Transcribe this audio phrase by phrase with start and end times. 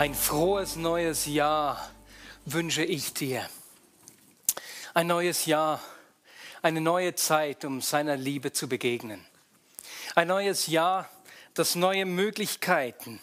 [0.00, 1.90] Ein frohes neues Jahr
[2.46, 3.46] wünsche ich dir.
[4.94, 5.78] Ein neues Jahr,
[6.62, 9.22] eine neue Zeit, um seiner Liebe zu begegnen.
[10.14, 11.06] Ein neues Jahr,
[11.52, 13.20] das neue Möglichkeiten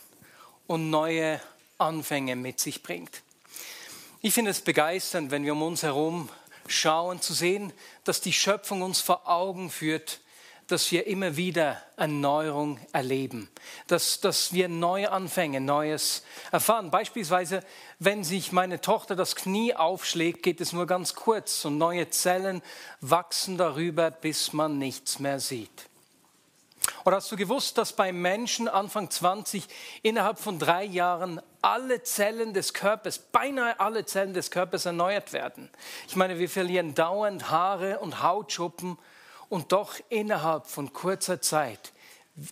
[0.67, 1.41] und neue
[1.79, 3.23] Anfänge mit sich bringt.
[4.21, 6.29] Ich finde es begeisternd, wenn wir um uns herum
[6.67, 7.73] schauen, zu sehen,
[8.03, 10.19] dass die Schöpfung uns vor Augen führt,
[10.67, 13.49] dass wir immer wieder Erneuerung erleben,
[13.87, 16.91] dass, dass wir neue Anfänge, Neues erfahren.
[16.91, 17.63] Beispielsweise,
[17.99, 22.61] wenn sich meine Tochter das Knie aufschlägt, geht es nur ganz kurz und neue Zellen
[22.99, 25.87] wachsen darüber, bis man nichts mehr sieht.
[27.05, 29.65] Oder hast du gewusst, dass bei Menschen Anfang 20
[30.03, 35.69] innerhalb von drei Jahren alle Zellen des Körpers, beinahe alle Zellen des Körpers erneuert werden?
[36.07, 38.97] Ich meine, wir verlieren dauernd Haare und Hautschuppen
[39.49, 41.91] und doch innerhalb von kurzer Zeit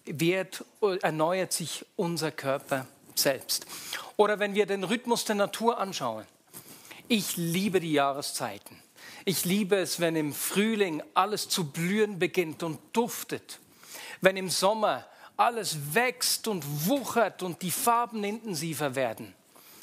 [0.05, 0.63] wird,
[1.01, 3.65] erneuert sich unser Körper selbst.
[4.17, 6.25] Oder wenn wir den Rhythmus der Natur anschauen.
[7.07, 8.81] Ich liebe die Jahreszeiten.
[9.25, 13.59] Ich liebe es, wenn im Frühling alles zu blühen beginnt und duftet.
[14.21, 15.05] Wenn im Sommer
[15.37, 19.33] alles wächst und wuchert und die Farben intensiver werden.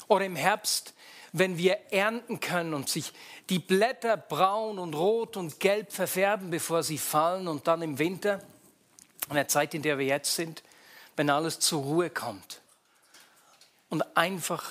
[0.07, 0.93] Oder im Herbst,
[1.33, 3.11] wenn wir ernten können und sich
[3.49, 8.39] die Blätter braun und rot und gelb verfärben, bevor sie fallen und dann im Winter,
[9.29, 10.63] in der Zeit, in der wir jetzt sind,
[11.15, 12.61] wenn alles zur Ruhe kommt
[13.89, 14.63] und einfach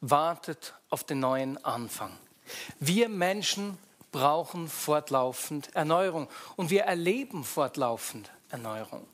[0.00, 2.16] wartet auf den neuen Anfang.
[2.80, 3.78] Wir Menschen
[4.10, 9.06] brauchen fortlaufend Erneuerung und wir erleben fortlaufend Erneuerung.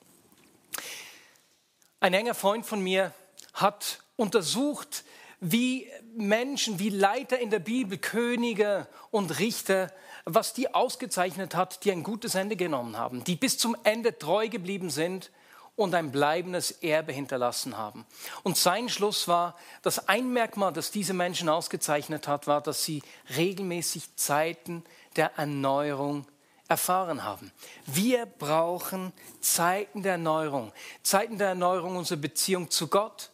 [2.00, 3.12] Ein enger Freund von mir
[3.54, 5.04] hat untersucht,
[5.44, 9.92] wie Menschen, wie Leiter in der Bibel, Könige und Richter,
[10.24, 14.48] was die ausgezeichnet hat, die ein gutes Ende genommen haben, die bis zum Ende treu
[14.48, 15.30] geblieben sind
[15.76, 18.06] und ein bleibendes Erbe hinterlassen haben.
[18.42, 23.02] Und sein Schluss war, dass ein Merkmal, das diese Menschen ausgezeichnet hat, war, dass sie
[23.36, 24.82] regelmäßig Zeiten
[25.16, 26.26] der Erneuerung
[26.68, 27.52] erfahren haben.
[27.84, 30.72] Wir brauchen Zeiten der Erneuerung,
[31.02, 33.30] Zeiten der Erneuerung unserer Beziehung zu Gott,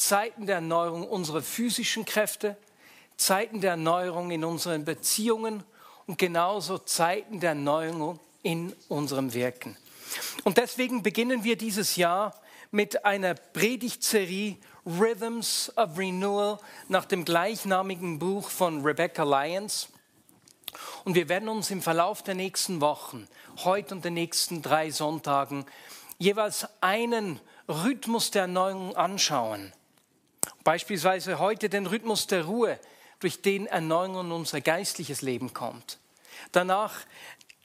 [0.00, 2.56] Zeiten der Erneuerung unserer physischen Kräfte,
[3.18, 5.62] Zeiten der Erneuerung in unseren Beziehungen
[6.06, 9.76] und genauso Zeiten der Erneuerung in unserem Wirken.
[10.42, 12.34] Und deswegen beginnen wir dieses Jahr
[12.70, 14.56] mit einer Predigtserie
[14.86, 16.58] Rhythms of Renewal
[16.88, 19.90] nach dem gleichnamigen Buch von Rebecca Lyons.
[21.04, 23.28] Und wir werden uns im Verlauf der nächsten Wochen,
[23.64, 25.66] heute und den nächsten drei Sonntagen,
[26.16, 29.74] jeweils einen Rhythmus der Erneuerung anschauen
[30.64, 32.78] Beispielsweise heute den Rhythmus der Ruhe,
[33.20, 35.98] durch den Erneuerung in unser geistliches Leben kommt.
[36.52, 36.94] Danach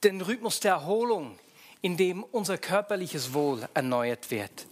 [0.04, 1.40] den Rhythmus der Erholung,
[1.82, 4.68] in dem unser körperliches Wohl erneuert wird.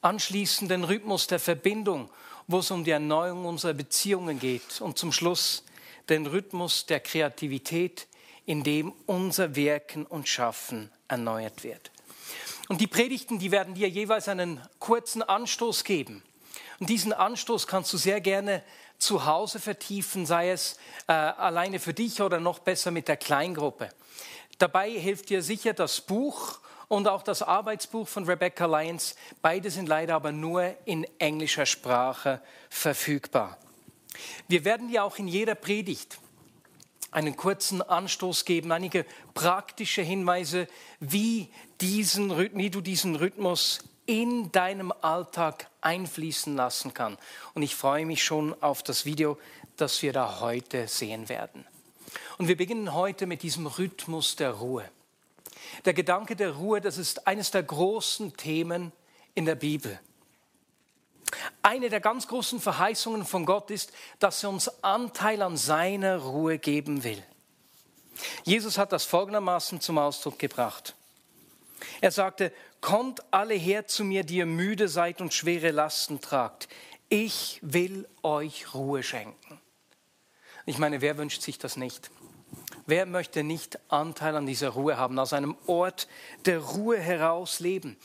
[0.00, 2.10] Anschließend den Rhythmus der Verbindung,
[2.46, 4.80] wo es um die Erneuerung unserer Beziehungen geht.
[4.80, 5.64] Und zum Schluss
[6.08, 8.06] den Rhythmus der Kreativität,
[8.46, 11.90] in dem unser Wirken und Schaffen erneuert wird.
[12.68, 16.22] Und die Predigten, die werden dir jeweils einen kurzen Anstoß geben
[16.78, 18.62] und diesen Anstoß kannst du sehr gerne
[18.98, 23.90] zu Hause vertiefen, sei es äh, alleine für dich oder noch besser mit der Kleingruppe.
[24.58, 29.16] Dabei hilft dir sicher das Buch und auch das Arbeitsbuch von Rebecca Lyons.
[29.42, 33.58] Beide sind leider aber nur in englischer Sprache verfügbar.
[34.48, 36.18] Wir werden dir auch in jeder Predigt
[37.10, 39.04] einen kurzen Anstoß geben, einige
[39.34, 40.68] praktische Hinweise,
[41.00, 41.48] wie,
[41.80, 47.16] diesen, wie du diesen Rhythmus in deinem Alltag einfließen lassen kann.
[47.54, 49.38] Und ich freue mich schon auf das Video,
[49.76, 51.64] das wir da heute sehen werden.
[52.38, 54.84] Und wir beginnen heute mit diesem Rhythmus der Ruhe.
[55.84, 58.92] Der Gedanke der Ruhe, das ist eines der großen Themen
[59.34, 59.98] in der Bibel.
[61.62, 66.58] Eine der ganz großen Verheißungen von Gott ist, dass er uns Anteil an seiner Ruhe
[66.58, 67.22] geben will.
[68.44, 70.94] Jesus hat das folgendermaßen zum Ausdruck gebracht.
[72.00, 76.68] Er sagte, Kommt alle her zu mir, die ihr müde seid und schwere Lasten tragt.
[77.08, 79.60] Ich will euch Ruhe schenken.
[80.66, 82.10] Ich meine, wer wünscht sich das nicht?
[82.86, 86.08] Wer möchte nicht Anteil an dieser Ruhe haben, aus einem Ort
[86.44, 87.96] der Ruhe heraus leben?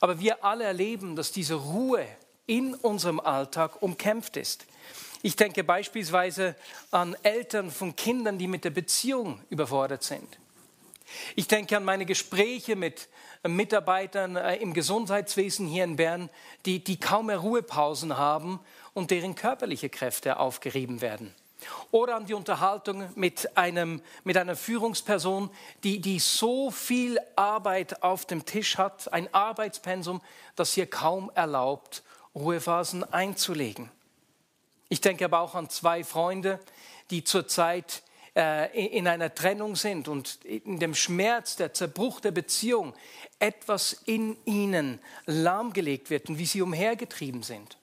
[0.00, 2.06] Aber wir alle erleben, dass diese Ruhe
[2.46, 4.66] in unserem Alltag umkämpft ist.
[5.22, 6.56] Ich denke beispielsweise
[6.90, 10.38] an Eltern von Kindern, die mit der Beziehung überfordert sind.
[11.36, 13.08] Ich denke an meine Gespräche mit
[13.42, 16.30] Mitarbeitern äh, im Gesundheitswesen hier in Bern,
[16.66, 18.60] die, die kaum mehr Ruhepausen haben
[18.92, 21.34] und deren körperliche Kräfte aufgerieben werden.
[21.90, 25.50] Oder an die Unterhaltung mit, einem, mit einer Führungsperson,
[25.84, 30.22] die, die so viel Arbeit auf dem Tisch hat, ein Arbeitspensum,
[30.56, 32.02] das ihr kaum erlaubt,
[32.34, 33.90] Ruhephasen einzulegen.
[34.88, 36.60] Ich denke aber auch an zwei Freunde,
[37.10, 42.94] die zurzeit äh, in einer Trennung sind und in dem Schmerz, der Zerbruch der Beziehung
[43.40, 47.76] etwas in ihnen lahmgelegt wird und wie sie umhergetrieben sind.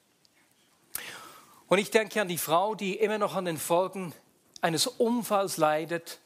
[1.67, 4.13] Und ich denke an die Frau, die immer noch an den Folgen
[4.61, 6.19] eines Unfalls leidet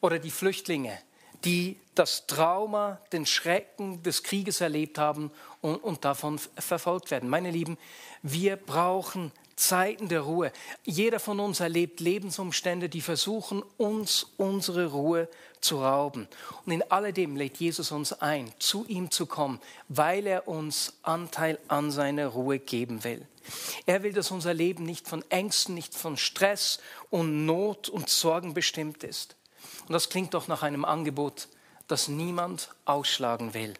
[0.00, 0.96] oder die Flüchtlinge,
[1.44, 7.28] die das Trauma, den Schrecken des Krieges erlebt haben und, und davon verfolgt werden.
[7.28, 7.78] Meine Lieben,
[8.22, 10.52] wir brauchen Zeiten der Ruhe.
[10.84, 15.28] Jeder von uns erlebt Lebensumstände, die versuchen, uns unsere Ruhe
[15.60, 16.28] zu rauben.
[16.64, 21.58] Und in alledem lädt Jesus uns ein, zu ihm zu kommen, weil er uns Anteil
[21.68, 23.26] an seiner Ruhe geben will.
[23.86, 26.78] Er will, dass unser Leben nicht von Ängsten, nicht von Stress
[27.10, 29.36] und Not und Sorgen bestimmt ist.
[29.88, 31.48] Und das klingt doch nach einem Angebot,
[31.88, 33.74] das niemand ausschlagen will.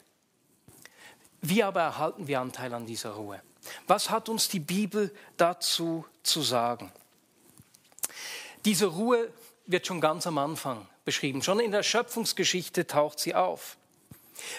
[1.42, 3.42] Wie aber erhalten wir Anteil an dieser Ruhe?
[3.86, 6.92] Was hat uns die Bibel dazu zu sagen?
[8.64, 9.32] Diese Ruhe
[9.66, 11.42] wird schon ganz am Anfang beschrieben.
[11.42, 13.76] Schon in der Schöpfungsgeschichte taucht sie auf.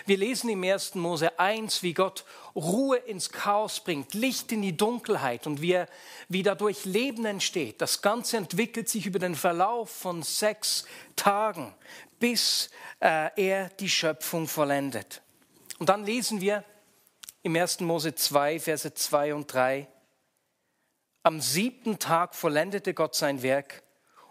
[0.05, 0.95] Wir lesen im 1.
[0.95, 2.25] Mose 1, wie Gott
[2.55, 5.83] Ruhe ins Chaos bringt, Licht in die Dunkelheit und wie,
[6.29, 7.81] wie dadurch Leben entsteht.
[7.81, 11.73] Das Ganze entwickelt sich über den Verlauf von sechs Tagen,
[12.19, 12.69] bis
[12.99, 15.21] äh, er die Schöpfung vollendet.
[15.77, 16.63] Und dann lesen wir
[17.43, 17.81] im 1.
[17.81, 19.87] Mose 2, Verse 2 und 3.
[21.23, 23.83] Am siebten Tag vollendete Gott sein Werk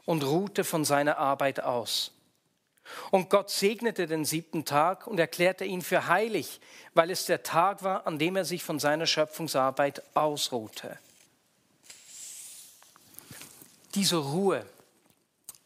[0.04, 2.12] und ruhte von seiner Arbeit aus.
[3.10, 6.60] Und Gott segnete den siebten Tag und erklärte ihn für heilig,
[6.94, 10.98] weil es der Tag war, an dem er sich von seiner Schöpfungsarbeit ausruhte.
[13.94, 14.64] Diese Ruhe,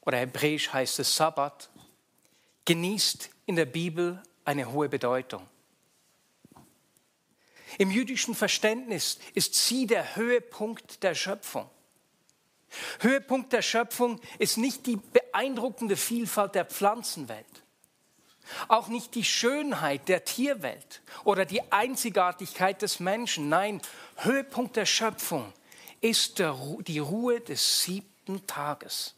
[0.03, 1.69] oder hebräisch heißt es Sabbat,
[2.65, 5.47] genießt in der Bibel eine hohe Bedeutung.
[7.79, 11.69] Im jüdischen Verständnis ist sie der Höhepunkt der Schöpfung.
[13.01, 17.47] Höhepunkt der Schöpfung ist nicht die beeindruckende Vielfalt der Pflanzenwelt,
[18.69, 23.49] auch nicht die Schönheit der Tierwelt oder die Einzigartigkeit des Menschen.
[23.49, 23.81] Nein,
[24.17, 25.53] Höhepunkt der Schöpfung
[26.01, 26.43] ist
[26.87, 29.15] die Ruhe des siebten Tages.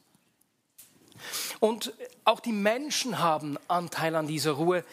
[1.60, 1.93] Und
[2.25, 4.84] auch die Menschen haben Anteil an dieser Ruhe,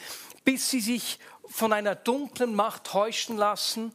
[0.44, 1.20] bis sie sich
[1.50, 3.94] von einer dunklen Macht täuschen lassen,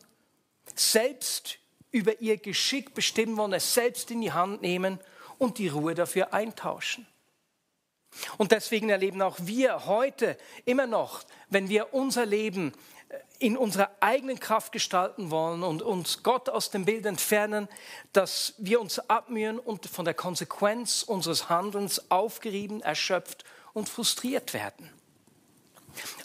[0.74, 1.58] selbst
[1.90, 4.98] über ihr Geschick bestimmen wollen, es selbst in die Hand nehmen
[5.38, 7.06] und die Ruhe dafür eintauschen.
[8.38, 12.72] Und deswegen erleben auch wir heute immer noch, wenn wir unser Leben
[13.08, 17.68] äh, in unserer eigenen Kraft gestalten wollen und uns Gott aus dem Bild entfernen,
[18.12, 24.90] dass wir uns abmühen und von der Konsequenz unseres Handelns aufgerieben, erschöpft und frustriert werden.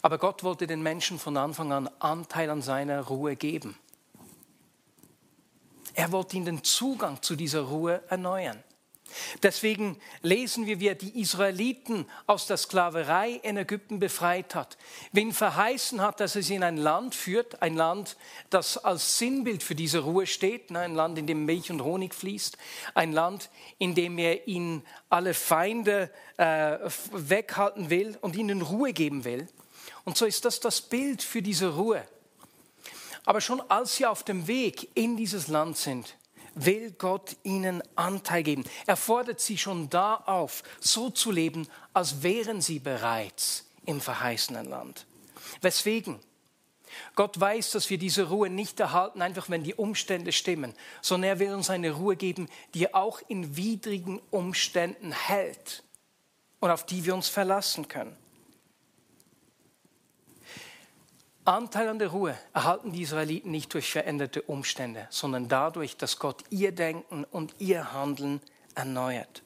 [0.02, 3.78] Aber Gott wollte den Menschen von Anfang an Anteil an seiner Ruhe geben.
[5.94, 8.64] Er wollte ihnen den Zugang zu dieser Ruhe erneuern.
[9.44, 14.78] Deswegen lesen wir, wie er die Israeliten aus der Sklaverei in Ägypten befreit hat,
[15.12, 18.18] wen verheißen hat, dass er sie in ein Land führt, ein Land,
[18.50, 22.14] das als Sinnbild für diese Ruhe steht, ne, ein Land, in dem Milch und Honig
[22.14, 22.58] fließt,
[22.94, 26.78] ein Land, in dem er ihnen alle Feinde äh,
[27.12, 29.48] weghalten will und ihnen Ruhe geben will.
[30.06, 32.06] Und so ist das das Bild für diese Ruhe.
[33.26, 36.16] Aber schon als sie auf dem Weg in dieses Land sind,
[36.56, 38.64] will Gott ihnen Anteil geben.
[38.86, 44.68] Er fordert sie schon da auf, so zu leben, als wären sie bereits im verheißenen
[44.68, 45.06] Land.
[45.62, 46.20] Weswegen?
[47.16, 51.40] Gott weiß, dass wir diese Ruhe nicht erhalten, einfach wenn die Umstände stimmen, sondern er
[51.40, 55.84] will uns eine Ruhe geben, die auch in widrigen Umständen hält
[56.60, 58.18] und auf die wir uns verlassen können.
[61.50, 66.44] Anteil an der Ruhe erhalten die Israeliten nicht durch veränderte Umstände, sondern dadurch, dass Gott
[66.52, 68.40] ihr Denken und ihr Handeln
[68.76, 69.42] erneuert.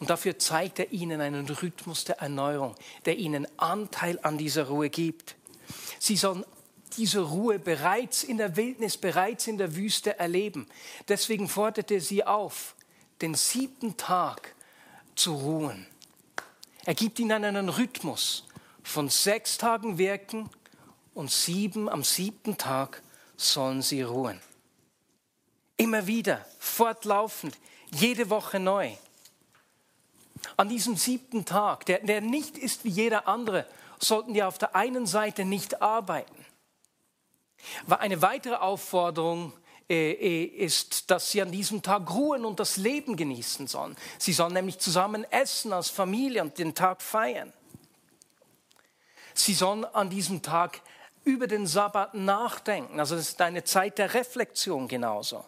[0.00, 2.74] Und dafür zeigt er ihnen einen Rhythmus der Erneuerung,
[3.04, 5.36] der ihnen Anteil an dieser Ruhe gibt.
[6.00, 6.44] Sie sollen
[6.96, 10.66] diese Ruhe bereits in der Wildnis, bereits in der Wüste erleben.
[11.06, 12.74] Deswegen forderte er sie auf,
[13.20, 14.56] den siebten Tag
[15.14, 15.86] zu ruhen.
[16.84, 18.44] Er gibt ihnen einen Rhythmus
[18.82, 20.50] von sechs Tagen Wirken
[21.14, 23.02] und sieben, am siebten Tag
[23.36, 24.40] sollen sie ruhen.
[25.76, 27.58] Immer wieder, fortlaufend,
[27.90, 28.92] jede Woche neu.
[30.56, 33.66] An diesem siebten Tag, der, der nicht ist wie jeder andere,
[33.98, 36.44] sollten wir auf der einen Seite nicht arbeiten.
[37.88, 39.52] Eine weitere Aufforderung
[39.88, 43.96] äh, äh, ist, dass sie an diesem Tag ruhen und das Leben genießen sollen.
[44.18, 47.52] Sie sollen nämlich zusammen essen als Familie und den Tag feiern.
[49.34, 50.82] Sie sollen an diesem Tag
[51.24, 52.98] über den Sabbat nachdenken.
[52.98, 55.44] Also das ist eine Zeit der Reflexion genauso.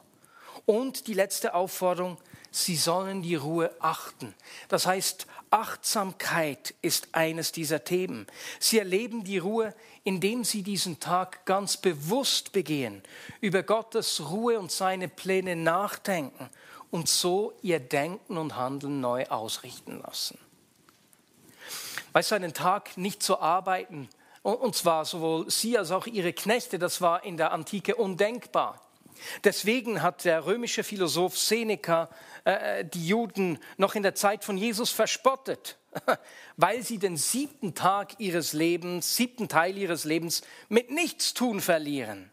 [0.67, 2.17] Und die letzte Aufforderung,
[2.51, 4.35] sie sollen die Ruhe achten.
[4.69, 8.27] Das heißt, Achtsamkeit ist eines dieser Themen.
[8.59, 13.03] Sie erleben die Ruhe, indem sie diesen Tag ganz bewusst begehen,
[13.41, 16.51] über Gottes Ruhe und seine Pläne nachdenken
[16.91, 20.39] und so ihr Denken und Handeln neu ausrichten lassen.
[22.13, 24.09] Weißt du, einen Tag nicht zu arbeiten,
[24.53, 28.81] und zwar sowohl sie als auch ihre Knechte, das war in der Antike undenkbar.
[29.43, 32.11] Deswegen hat der römische Philosoph Seneca
[32.45, 35.79] äh, die Juden noch in der Zeit von Jesus verspottet,
[36.57, 42.31] weil sie den siebten Tag ihres Lebens, siebten Teil ihres Lebens mit Nichtstun verlieren.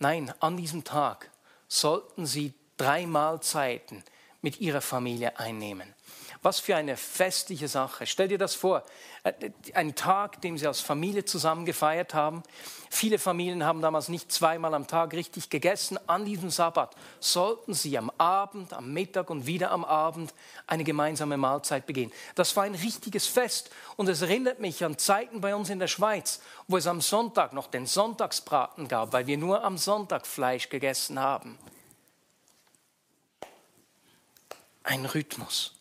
[0.00, 1.30] Nein, an diesem Tag
[1.68, 4.02] sollten sie drei Mahlzeiten
[4.40, 5.94] mit ihrer Familie einnehmen.
[6.42, 8.06] Was für eine festliche Sache.
[8.06, 8.84] Stell dir das vor,
[9.24, 12.42] äh, ein Tag, den sie als Familie zusammen gefeiert haben.
[12.90, 15.98] Viele Familien haben damals nicht zweimal am Tag richtig gegessen.
[16.06, 20.32] An diesem Sabbat sollten sie am Abend, am Mittag und wieder am Abend
[20.66, 22.12] eine gemeinsame Mahlzeit begehen.
[22.34, 25.88] Das war ein richtiges Fest und es erinnert mich an Zeiten bei uns in der
[25.88, 30.68] Schweiz, wo es am Sonntag noch den Sonntagsbraten gab, weil wir nur am Sonntag Fleisch
[30.68, 31.58] gegessen haben.
[34.84, 35.77] Ein Rhythmus.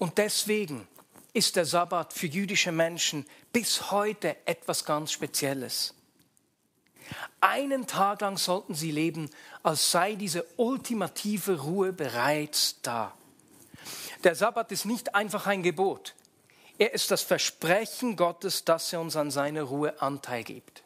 [0.00, 0.88] Und deswegen
[1.34, 5.94] ist der Sabbat für jüdische Menschen bis heute etwas ganz Spezielles.
[7.40, 9.28] Einen Tag lang sollten sie leben,
[9.62, 13.14] als sei diese ultimative Ruhe bereits da.
[14.24, 16.14] Der Sabbat ist nicht einfach ein Gebot.
[16.78, 20.82] Er ist das Versprechen Gottes, dass er uns an seine Ruhe Anteil gibt.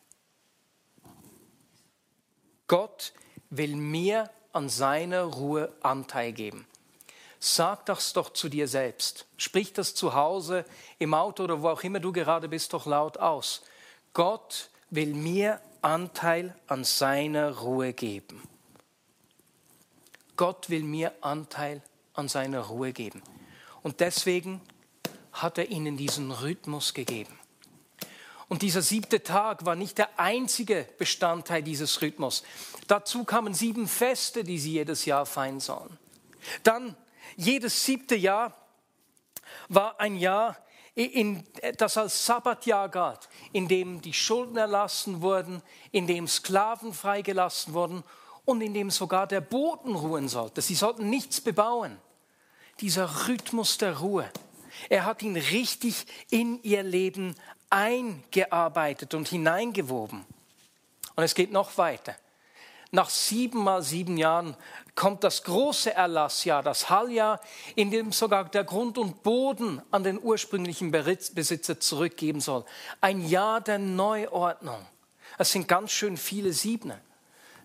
[2.67, 3.13] Gott
[3.49, 6.67] will mir an seiner Ruhe Anteil geben.
[7.47, 9.27] Sag das doch zu dir selbst.
[9.37, 10.65] Sprich das zu Hause,
[10.99, 13.61] im Auto oder wo auch immer du gerade bist, doch laut aus.
[14.15, 18.43] Gott will mir Anteil an seiner Ruhe geben.
[20.37, 21.83] Gott will mir Anteil
[22.15, 23.23] an seiner Ruhe geben.
[23.83, 24.63] Und deswegen
[25.35, 27.39] hat er ihnen diesen Rhythmus gegeben.
[28.49, 32.43] Und dieser siebte Tag war nicht der einzige Bestandteil dieses Rhythmus.
[32.87, 35.99] Dazu kamen sieben Feste, die sie jedes Jahr feiern sollen.
[36.63, 36.97] Dann
[37.37, 38.53] jedes siebte Jahr
[39.69, 40.57] war ein Jahr,
[40.95, 41.45] in,
[41.77, 48.05] das als Sabbatjahr galt, in dem die Schulden erlassen wurden, in dem Sklaven freigelassen wurden
[48.45, 50.63] und in dem sogar der Boden ruhen sollte.
[50.63, 51.99] Sie sollten nichts bebauen.
[52.81, 54.31] Dieser Rhythmus der Ruhe,
[54.89, 57.35] er hat ihn richtig in ihr Leben
[57.71, 60.25] eingearbeitet und hineingewoben.
[61.17, 62.17] Und es geht noch weiter.
[62.95, 64.57] Nach sieben mal sieben Jahren
[64.95, 67.41] kommt das große Erlassjahr, das Halljahr,
[67.75, 72.65] in dem sogar der Grund und Boden an den ursprünglichen Besitzer zurückgeben soll.
[73.01, 74.79] Ein Jahr der Neuordnung.
[75.39, 77.01] Es sind ganz schön viele Siebene.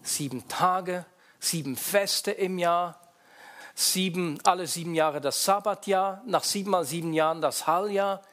[0.01, 1.05] Sieben Tage,
[1.39, 2.99] sieben Feste im Jahr,
[3.75, 8.23] sieben, alle sieben Jahre das Sabbatjahr, nach sieben mal sieben Jahren das Halljahr.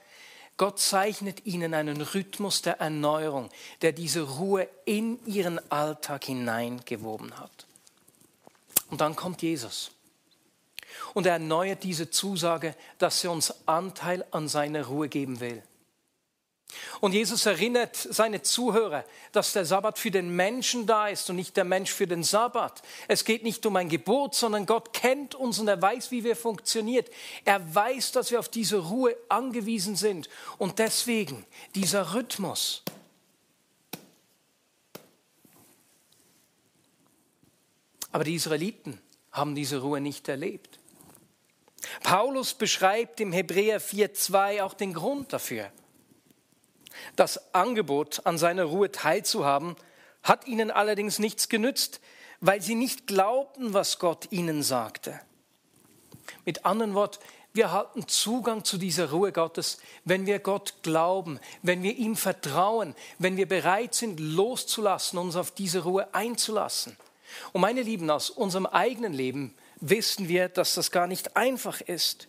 [0.56, 3.50] Gott zeichnet ihnen einen Rhythmus der Erneuerung,
[3.82, 7.66] der diese Ruhe in ihren Alltag hineingewoben hat.
[8.88, 9.90] Und dann kommt Jesus.
[11.12, 15.62] Und er erneuert diese Zusage, dass er uns Anteil an seiner Ruhe geben will.
[17.00, 21.56] Und Jesus erinnert seine Zuhörer, dass der Sabbat für den Menschen da ist und nicht
[21.56, 22.82] der Mensch für den Sabbat.
[23.06, 26.36] Es geht nicht um ein Gebot, sondern Gott kennt uns und er weiß, wie wir
[26.36, 27.04] funktionieren.
[27.44, 30.28] Er weiß, dass wir auf diese Ruhe angewiesen sind.
[30.58, 32.82] Und deswegen dieser Rhythmus.
[38.10, 40.78] Aber die Israeliten haben diese Ruhe nicht erlebt.
[42.02, 45.70] Paulus beschreibt im Hebräer 4.2 auch den Grund dafür.
[47.16, 49.76] Das Angebot, an seiner Ruhe teilzuhaben,
[50.22, 52.00] hat ihnen allerdings nichts genützt,
[52.40, 55.20] weil sie nicht glaubten, was Gott ihnen sagte.
[56.44, 57.18] Mit anderen Worten,
[57.56, 62.94] wir halten Zugang zu dieser Ruhe Gottes, wenn wir Gott glauben, wenn wir ihm vertrauen,
[63.18, 66.98] wenn wir bereit sind, loszulassen, uns auf diese Ruhe einzulassen.
[67.52, 72.28] Und meine Lieben, aus unserem eigenen Leben wissen wir, dass das gar nicht einfach ist.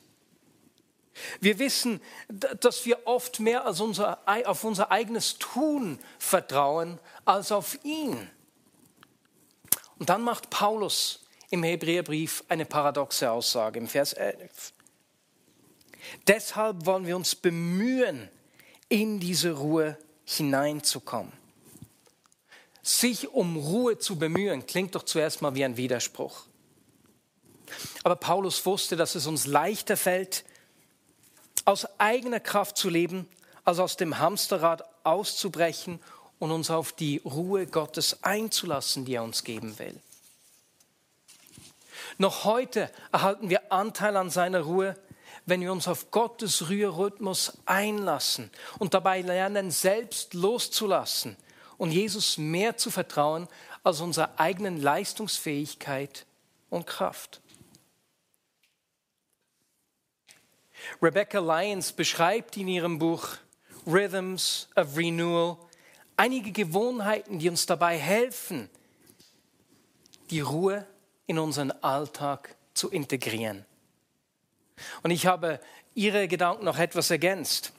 [1.39, 7.77] Wir wissen, dass wir oft mehr als unser, auf unser eigenes Tun vertrauen als auf
[7.83, 8.29] ihn.
[9.99, 14.73] Und dann macht Paulus im Hebräerbrief eine paradoxe Aussage im Vers 11.
[16.27, 18.29] Deshalb wollen wir uns bemühen,
[18.89, 21.33] in diese Ruhe hineinzukommen.
[22.81, 26.45] Sich um Ruhe zu bemühen, klingt doch zuerst mal wie ein Widerspruch.
[28.03, 30.45] Aber Paulus wusste, dass es uns leichter fällt,
[31.67, 33.27] aus eigener Kraft zu leben,
[33.65, 35.99] als aus dem Hamsterrad auszubrechen
[36.39, 39.99] und uns auf die Ruhe Gottes einzulassen, die er uns geben will.
[42.17, 44.95] Noch heute erhalten wir Anteil an seiner Ruhe,
[45.45, 51.35] wenn wir uns auf Gottes Rührrhythmus einlassen und dabei lernen, selbst loszulassen
[51.77, 53.49] und Jesus mehr zu vertrauen
[53.83, 56.25] als unserer eigenen Leistungsfähigkeit
[56.69, 57.41] und Kraft.
[61.01, 63.37] Rebecca Lyons beschreibt in ihrem Buch
[63.85, 65.57] Rhythms of Renewal
[66.17, 68.69] einige Gewohnheiten, die uns dabei helfen,
[70.29, 70.85] die Ruhe
[71.25, 73.65] in unseren Alltag zu integrieren.
[75.03, 75.59] Und ich habe
[75.93, 77.73] ihre Gedanken noch etwas ergänzt,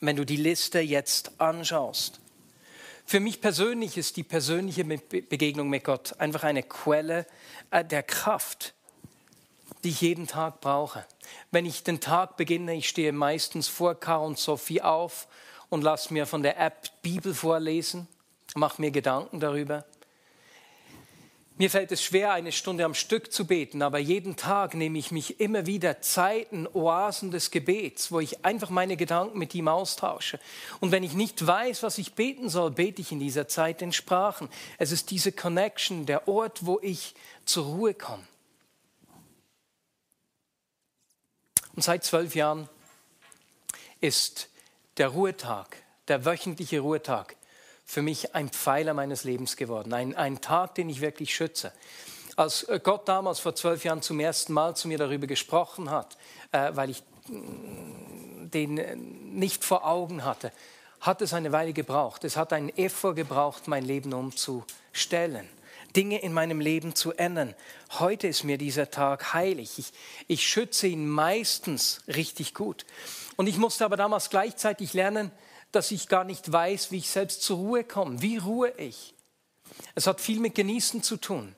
[0.00, 2.20] wenn du die Liste jetzt anschaust.
[3.04, 7.26] Für mich persönlich ist die persönliche Begegnung mit Gott einfach eine Quelle
[7.70, 8.74] äh, der Kraft,
[9.84, 11.04] die ich jeden Tag brauche.
[11.50, 15.28] Wenn ich den Tag beginne, ich stehe meistens vor Karl und Sophie auf
[15.68, 18.08] und lasse mir von der App Bibel vorlesen,
[18.54, 19.84] mache mir Gedanken darüber.
[21.60, 25.10] Mir fällt es schwer, eine Stunde am Stück zu beten, aber jeden Tag nehme ich
[25.10, 30.38] mich immer wieder Zeiten, Oasen des Gebets, wo ich einfach meine Gedanken mit ihm austausche.
[30.78, 33.92] Und wenn ich nicht weiß, was ich beten soll, bete ich in dieser Zeit in
[33.92, 34.48] Sprachen.
[34.78, 38.22] Es ist diese Connection, der Ort, wo ich zur Ruhe komme.
[41.78, 42.68] Und seit zwölf Jahren
[44.00, 44.48] ist
[44.96, 45.76] der Ruhetag,
[46.08, 47.36] der wöchentliche Ruhetag,
[47.86, 51.72] für mich ein Pfeiler meines Lebens geworden, ein, ein Tag, den ich wirklich schütze.
[52.34, 56.18] Als Gott damals vor zwölf Jahren zum ersten Mal zu mir darüber gesprochen hat,
[56.50, 60.50] äh, weil ich mm, den nicht vor Augen hatte,
[60.98, 62.24] hat es eine Weile gebraucht.
[62.24, 65.48] Es hat einen Effort gebraucht, mein Leben umzustellen.
[65.96, 67.54] Dinge in meinem Leben zu ändern.
[67.98, 69.78] Heute ist mir dieser Tag heilig.
[69.78, 69.92] Ich,
[70.26, 72.84] ich schütze ihn meistens richtig gut.
[73.36, 75.30] Und ich musste aber damals gleichzeitig lernen,
[75.72, 78.22] dass ich gar nicht weiß, wie ich selbst zur Ruhe komme.
[78.22, 79.14] Wie ruhe ich?
[79.94, 81.54] Es hat viel mit Genießen zu tun.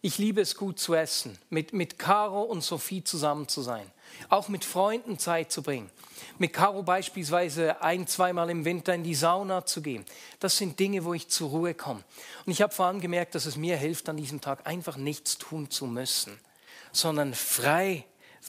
[0.00, 3.90] Ich liebe es gut zu essen, mit, mit Caro und Sophie zusammen zu sein,
[4.28, 5.90] auch mit Freunden Zeit zu bringen.
[6.38, 10.04] Mit Caro beispielsweise ein, zweimal im Winter in die Sauna zu gehen.
[10.38, 12.04] Das sind Dinge, wo ich zur Ruhe komme.
[12.46, 15.36] Und ich habe vor allem gemerkt, dass es mir hilft, an diesem Tag einfach nichts
[15.36, 16.38] tun zu müssen,
[16.92, 18.04] sondern frei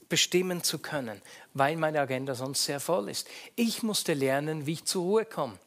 [0.08, 1.20] bestimmen zu können,
[1.56, 3.28] weil meine Agenda sonst sehr voll ist.
[3.56, 5.58] Ich musste lernen, wie ich zur Ruhe komme.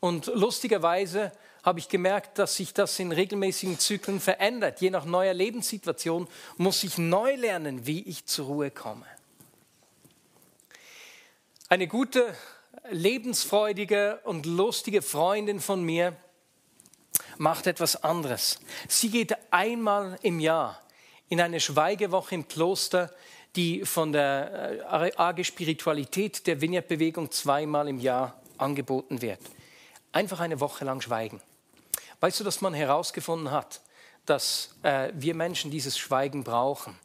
[0.00, 4.80] Und lustigerweise habe ich gemerkt, dass sich das in regelmäßigen Zyklen verändert.
[4.80, 9.06] Je nach neuer Lebenssituation muss ich neu lernen, wie ich zur Ruhe komme.
[11.68, 12.34] Eine gute,
[12.90, 16.16] lebensfreudige und lustige Freundin von mir
[17.38, 18.58] macht etwas anderes.
[18.88, 20.80] Sie geht einmal im Jahr
[21.28, 23.10] in eine Schweigewoche im Kloster,
[23.56, 29.40] die von der äh, arge Spiritualität der Vineyard-Bewegung zweimal im Jahr angeboten wird.
[30.12, 31.40] Einfach eine Woche lang schweigen.
[32.20, 33.80] Weißt du, dass man herausgefunden hat,
[34.26, 36.96] dass äh, wir Menschen dieses Schweigen brauchen,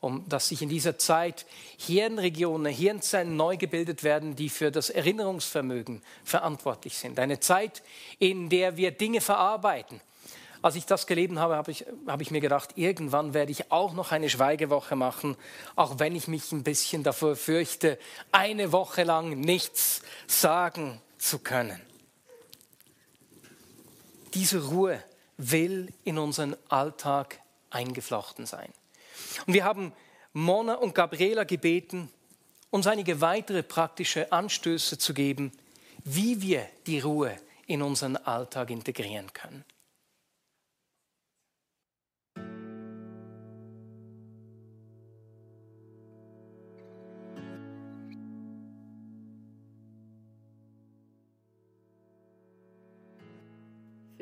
[0.00, 1.46] um dass sich in dieser Zeit
[1.78, 7.18] Hirnregionen, Hirnzellen neu gebildet werden, die für das Erinnerungsvermögen verantwortlich sind.
[7.18, 7.82] Eine Zeit,
[8.18, 10.00] in der wir Dinge verarbeiten.
[10.60, 13.92] Als ich das gelesen habe, habe ich, habe ich mir gedacht, irgendwann werde ich auch
[13.92, 15.36] noch eine Schweigewoche machen,
[15.76, 17.98] auch wenn ich mich ein bisschen davor fürchte,
[18.32, 21.80] eine Woche lang nichts sagen zu können.
[24.34, 25.02] Diese Ruhe
[25.36, 28.72] will in unseren Alltag eingeflochten sein.
[29.46, 29.92] Und wir haben
[30.32, 32.10] Mona und Gabriela gebeten,
[32.70, 35.52] uns einige weitere praktische Anstöße zu geben,
[36.04, 39.64] wie wir die Ruhe in unseren Alltag integrieren können.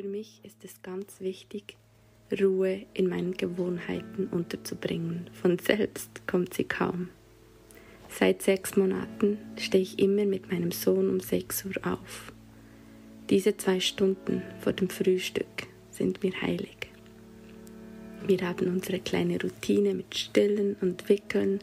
[0.02, 1.76] Für mich ist es ganz wichtig,
[2.32, 5.30] Ruhe in meinen Gewohnheiten unterzubringen.
[5.32, 7.10] Von selbst kommt sie kaum.
[8.08, 12.32] Seit sechs Monaten stehe ich immer mit meinem Sohn um 6 Uhr auf.
[13.30, 16.88] Diese zwei Stunden vor dem Frühstück sind mir heilig.
[18.26, 21.60] Wir haben unsere kleine Routine mit Stillen und Wickeln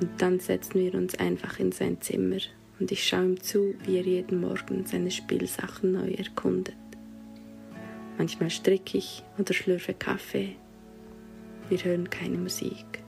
[0.00, 2.38] und dann setzen wir uns einfach in sein Zimmer
[2.80, 6.74] und ich schaue ihm zu, wie er jeden Morgen seine Spielsachen neu erkundet.
[8.18, 10.56] Manchmal stricke ich oder schlürfe Kaffee.
[11.68, 13.02] Wir hören keine Musik.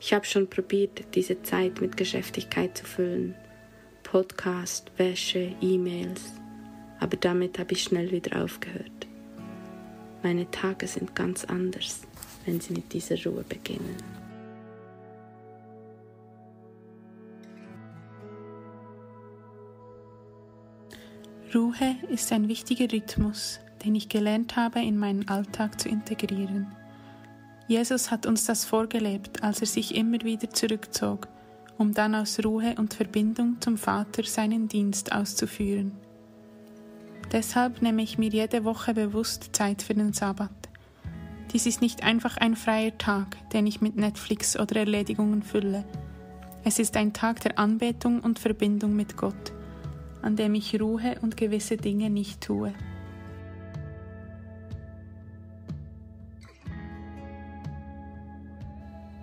[0.00, 3.34] Ich habe schon probiert, diese Zeit mit Geschäftigkeit zu füllen.
[4.02, 6.34] Podcast, Wäsche, E-Mails.
[7.00, 9.06] Aber damit habe ich schnell wieder aufgehört.
[10.22, 12.02] Meine Tage sind ganz anders,
[12.44, 13.96] wenn sie mit dieser Ruhe beginnen.
[21.54, 26.66] Ruhe ist ein wichtiger Rhythmus, den ich gelernt habe, in meinen Alltag zu integrieren.
[27.68, 31.28] Jesus hat uns das vorgelebt, als er sich immer wieder zurückzog,
[31.78, 35.92] um dann aus Ruhe und Verbindung zum Vater seinen Dienst auszuführen.
[37.30, 40.50] Deshalb nehme ich mir jede Woche bewusst Zeit für den Sabbat.
[41.52, 45.84] Dies ist nicht einfach ein freier Tag, den ich mit Netflix oder Erledigungen fülle.
[46.64, 49.52] Es ist ein Tag der Anbetung und Verbindung mit Gott
[50.22, 52.72] an dem ich ruhe und gewisse Dinge nicht tue.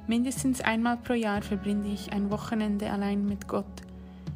[0.10, 3.84] Mindestens einmal pro Jahr verbinde ich ein Wochenende allein mit Gott,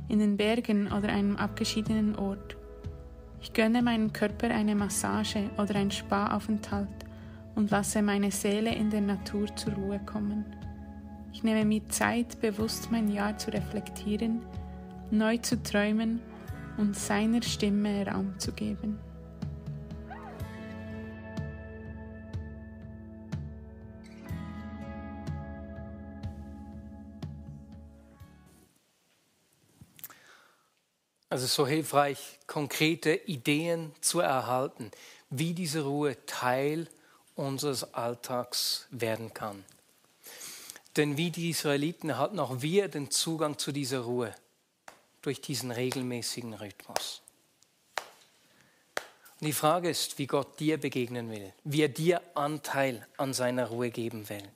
[0.07, 2.55] in den Bergen oder einem abgeschiedenen Ort.
[3.41, 6.87] Ich gönne meinem Körper eine Massage oder ein Spa-Aufenthalt
[7.55, 10.45] und lasse meine Seele in der Natur zur Ruhe kommen.
[11.33, 14.43] Ich nehme mir Zeit, bewusst mein Jahr zu reflektieren,
[15.09, 16.19] neu zu träumen
[16.77, 18.99] und seiner Stimme Raum zu geben.
[31.33, 34.91] Also so hilfreich, konkrete Ideen zu erhalten,
[35.31, 36.87] wie diese Ruhe Teil
[37.33, 39.65] unseres Alltags werden kann.
[40.95, 44.35] Denn wie die Israeliten erhalten auch wir den Zugang zu dieser Ruhe
[45.23, 47.23] durch diesen regelmäßigen Rhythmus.
[49.41, 53.69] Und die Frage ist, wie Gott dir begegnen will, wie er dir Anteil an seiner
[53.69, 54.47] Ruhe geben will.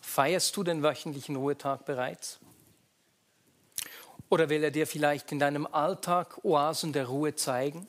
[0.00, 2.40] Feierst du den wöchentlichen Ruhetag bereits?
[4.30, 7.86] Oder will er dir vielleicht in deinem Alltag Oasen der Ruhe zeigen?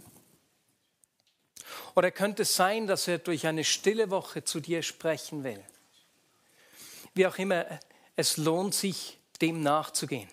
[1.96, 5.64] Oder könnte es sein, dass er durch eine stille Woche zu dir sprechen will?
[7.14, 7.66] Wie auch immer,
[8.16, 10.30] es lohnt sich, dem nachzugehen.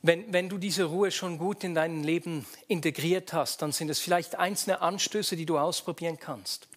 [0.00, 4.00] Wenn, wenn du diese Ruhe schon gut in dein Leben integriert hast, dann sind es
[4.00, 6.68] vielleicht einzelne Anstöße, die du ausprobieren kannst.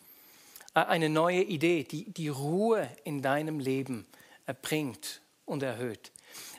[0.73, 4.07] Eine neue Idee, die die Ruhe in deinem Leben
[4.61, 6.11] bringt und erhöht.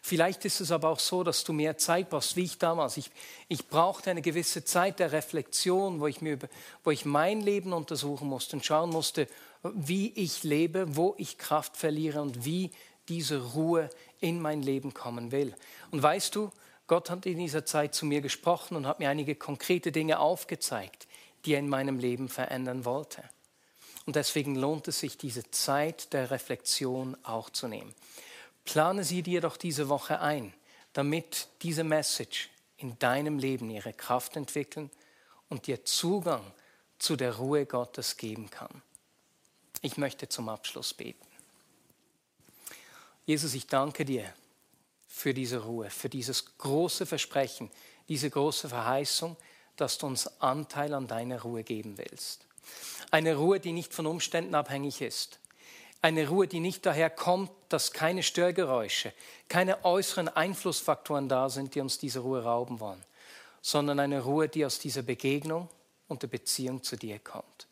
[0.03, 2.97] Vielleicht ist es aber auch so, dass du mehr Zeit brauchst, wie ich damals.
[2.97, 3.11] Ich,
[3.49, 6.39] ich brauchte eine gewisse Zeit der Reflexion, wo ich, mir,
[6.85, 9.29] wo ich mein Leben untersuchen musste und schauen musste,
[9.63, 12.73] wie ich lebe, wo ich Kraft verliere und wie
[13.09, 15.55] diese Ruhe in mein Leben kommen will.
[15.91, 16.51] Und weißt du,
[16.87, 21.07] Gott hat in dieser Zeit zu mir gesprochen und hat mir einige konkrete Dinge aufgezeigt,
[21.45, 23.23] die er in meinem Leben verändern wollte.
[24.05, 27.95] Und deswegen lohnt es sich, diese Zeit der Reflexion auch zu nehmen.
[28.65, 30.55] Plane sie dir doch diese Woche ein,
[30.93, 34.91] damit diese Message in deinem Leben ihre Kraft entwickeln
[35.49, 36.45] und dir Zugang
[36.99, 38.83] zu der Ruhe Gottes geben kann.
[39.81, 41.27] Ich möchte zum Abschluss beten.
[43.27, 44.33] Jesus, ich danke dir
[45.09, 47.71] für diese Ruhe, für dieses große Versprechen,
[48.09, 49.37] diese große Verheißung,
[49.77, 52.47] dass du uns Anteil an deiner Ruhe geben willst.
[53.11, 55.39] Eine Ruhe, die nicht von Umständen abhängig ist.
[56.03, 59.13] Eine Ruhe, die nicht daher kommt, dass keine Störgeräusche,
[59.49, 63.03] keine äußeren Einflussfaktoren da sind, die uns diese Ruhe rauben wollen,
[63.61, 65.69] sondern eine Ruhe, die aus dieser Begegnung
[66.09, 67.69] und der Beziehung zu dir kommt.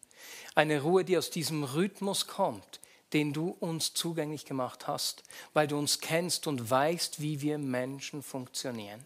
[0.55, 2.81] Eine Ruhe, die aus diesem Rhythmus kommt,
[3.12, 8.23] den du uns zugänglich gemacht hast, weil du uns kennst und weißt, wie wir Menschen
[8.23, 9.05] funktionieren.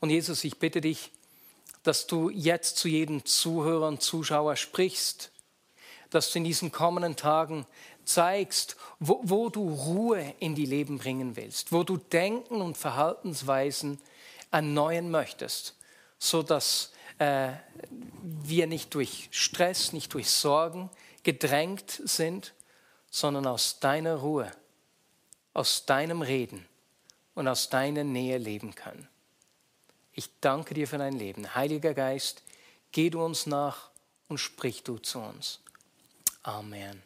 [0.00, 1.12] Und Jesus, ich bitte dich,
[1.84, 5.30] dass du jetzt zu jedem Zuhörer und Zuschauer sprichst,
[6.14, 7.66] dass du in diesen kommenden Tagen
[8.04, 14.00] zeigst, wo, wo, du Ruhe in die Leben bringen willst, wo du Denken und Verhaltensweisen
[14.50, 15.76] erneuern möchtest,
[16.18, 17.50] so dass äh,
[18.22, 20.90] wir nicht durch Stress, nicht durch Sorgen,
[21.22, 22.54] gedrängt sind,
[23.10, 24.52] sondern aus deiner Ruhe,
[25.52, 26.66] aus deinem Reden
[27.34, 29.08] und aus deiner Nähe leben können.
[30.12, 31.54] Ich danke dir für dein Leben.
[31.54, 32.42] Heiliger Geist,
[32.92, 33.90] geh du uns nach
[34.28, 35.63] und sprich du zu uns.
[36.46, 37.02] Amen.